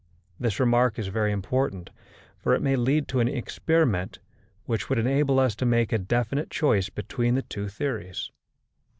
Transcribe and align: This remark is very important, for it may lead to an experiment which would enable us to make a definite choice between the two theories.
This 0.39 0.59
remark 0.59 0.97
is 0.97 1.09
very 1.09 1.31
important, 1.31 1.91
for 2.39 2.55
it 2.55 2.61
may 2.63 2.75
lead 2.75 3.07
to 3.09 3.19
an 3.19 3.27
experiment 3.27 4.17
which 4.65 4.89
would 4.89 4.97
enable 4.97 5.39
us 5.39 5.53
to 5.57 5.63
make 5.67 5.91
a 5.93 5.99
definite 5.99 6.49
choice 6.49 6.89
between 6.89 7.35
the 7.35 7.43
two 7.43 7.67
theories. 7.67 8.31